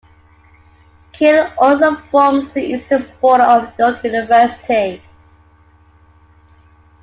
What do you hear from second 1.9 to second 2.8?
forms the